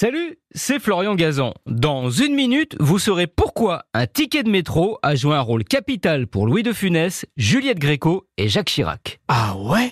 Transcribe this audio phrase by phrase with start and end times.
[0.00, 1.54] Salut, c'est Florian Gazan.
[1.66, 6.28] Dans une minute, vous saurez pourquoi un ticket de métro a joué un rôle capital
[6.28, 9.18] pour Louis de Funès, Juliette Gréco et Jacques Chirac.
[9.26, 9.90] Ah ouais?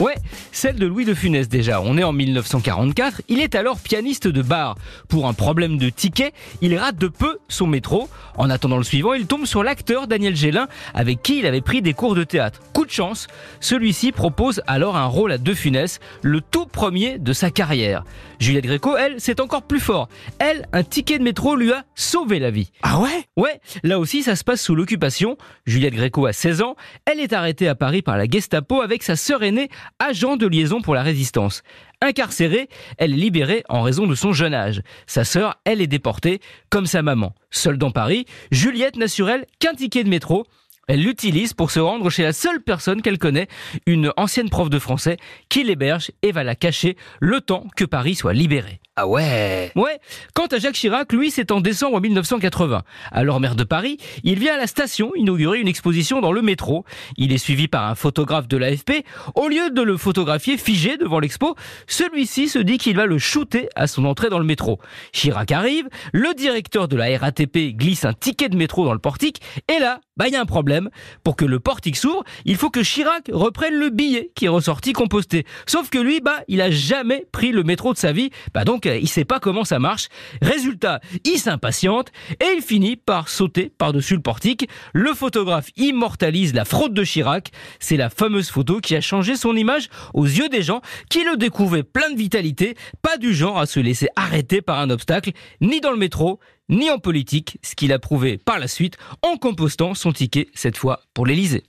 [0.00, 0.14] Ouais,
[0.52, 1.80] celle de Louis de Funès déjà.
[1.80, 3.22] On est en 1944.
[3.26, 4.76] Il est alors pianiste de bar.
[5.08, 8.08] Pour un problème de ticket, il rate de peu son métro.
[8.36, 11.82] En attendant le suivant, il tombe sur l'acteur Daniel Gélin, avec qui il avait pris
[11.82, 12.60] des cours de théâtre.
[12.72, 13.26] Coup de chance,
[13.58, 18.04] celui-ci propose alors un rôle à De Funès, le tout premier de sa carrière.
[18.38, 20.08] Juliette Gréco, elle, c'est encore plus fort.
[20.38, 22.70] Elle, un ticket de métro lui a sauvé la vie.
[22.82, 23.24] Ah ouais?
[23.36, 25.36] Ouais, là aussi ça se passe sous l'occupation.
[25.66, 26.76] Juliette Gréco a 16 ans.
[27.04, 30.80] Elle est arrêtée à Paris par la Gestapo avec sa sœur aînée agent de liaison
[30.80, 31.62] pour la résistance.
[32.00, 34.82] Incarcérée, elle est libérée en raison de son jeune âge.
[35.06, 37.34] Sa sœur, elle est déportée, comme sa maman.
[37.50, 40.46] Seule dans Paris, Juliette n'a sur elle qu'un ticket de métro.
[40.86, 43.48] Elle l'utilise pour se rendre chez la seule personne qu'elle connaît,
[43.86, 45.18] une ancienne prof de français,
[45.50, 48.80] qui l'héberge et va la cacher le temps que Paris soit libéré.
[49.00, 50.00] Ah ouais Ouais.
[50.34, 52.82] Quant à Jacques Chirac, lui, c'est en décembre 1980.
[53.12, 56.84] Alors maire de Paris, il vient à la station inaugurer une exposition dans le métro.
[57.16, 59.04] Il est suivi par un photographe de l'AFP.
[59.36, 61.54] Au lieu de le photographier figé devant l'expo,
[61.86, 64.80] celui-ci se dit qu'il va le shooter à son entrée dans le métro.
[65.12, 69.40] Chirac arrive, le directeur de la RATP glisse un ticket de métro dans le portique,
[69.68, 70.90] et là, bah il y a un problème.
[71.24, 74.92] Pour que le portique s'ouvre, il faut que Chirac reprenne le billet qui est ressorti
[74.92, 75.46] composté.
[75.66, 78.30] Sauf que lui, bah, il a jamais pris le métro de sa vie.
[78.52, 80.08] Bah donc, il sait pas comment ça marche.
[80.42, 82.10] Résultat, il s'impatiente
[82.40, 84.68] et il finit par sauter par-dessus le portique.
[84.92, 87.50] Le photographe immortalise la fraude de Chirac.
[87.78, 91.36] C'est la fameuse photo qui a changé son image aux yeux des gens qui le
[91.36, 95.30] découvraient plein de vitalité, pas du genre à se laisser arrêter par un obstacle,
[95.60, 99.36] ni dans le métro, ni en politique, ce qu'il a prouvé par la suite en
[99.36, 101.64] compostant son ticket, cette fois pour l'Elysée.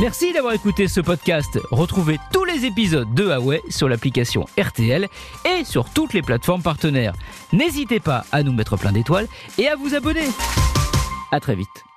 [0.00, 1.58] Merci d'avoir écouté ce podcast.
[1.70, 5.06] Retrouvez tous les épisodes de Huawei sur l'application RTL
[5.44, 7.14] et sur toutes les plateformes partenaires.
[7.52, 10.26] N'hésitez pas à nous mettre plein d'étoiles et à vous abonner.
[11.30, 11.93] À très vite.